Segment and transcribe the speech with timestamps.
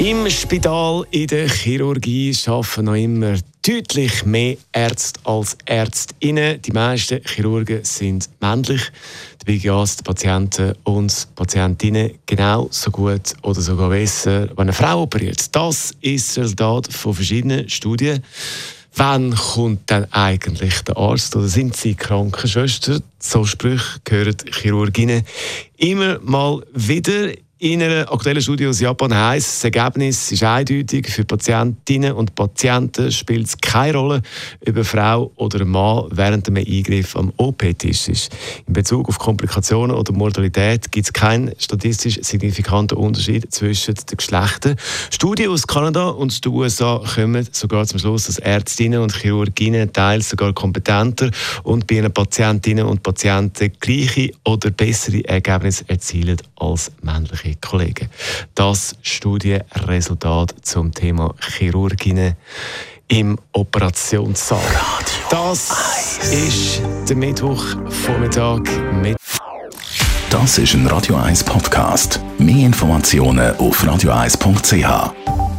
[0.00, 6.62] im Spital in der Chirurgie arbeiten noch immer deutlich mehr Ärzte als Ärztinnen.
[6.62, 8.80] Die meisten Chirurgen sind männlich.
[9.40, 15.02] Dabei geht es den Patienten und Patientinnen genauso gut oder sogar besser, wenn eine Frau
[15.02, 15.54] operiert.
[15.54, 18.24] Das ist das Resultat von verschiedenen Studien.
[18.96, 23.02] Wann kommt denn eigentlich der Arzt oder sind sie Krankenschwester?
[23.18, 25.24] So Sprüche gehören Chirurginnen
[25.76, 27.32] immer mal wieder.
[27.62, 31.10] In einer aktuellen Studie aus Japan heisst, das Ergebnis ist eindeutig.
[31.10, 34.22] Für Patientinnen und Patienten spielt es keine Rolle,
[34.66, 38.34] ob eine Frau oder ein Mann während einem Eingriff am OP-Tisch ist.
[38.66, 44.76] In Bezug auf Komplikationen oder Mortalität gibt es keinen statistisch signifikanten Unterschied zwischen den Geschlechtern.
[45.10, 50.30] Studien aus Kanada und den USA kommen sogar zum Schluss, dass Ärztinnen und Chirurginnen teils
[50.30, 51.30] sogar kompetenter
[51.64, 58.08] und bei ihren Patientinnen und Patienten gleiche oder bessere Ergebnisse erzielen als männliche Kollegen.
[58.54, 62.36] Das Studienresultat zum Thema Chirurginnen
[63.08, 64.60] im Operationssaal.
[65.30, 68.62] Das ist der Mittwochvormittag
[69.02, 69.16] mit.
[70.30, 72.20] Das ist ein Radio 1 Podcast.
[72.38, 75.49] Mehr Informationen auf radio1.ch.